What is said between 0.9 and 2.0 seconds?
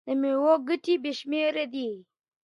بې شمېره دي.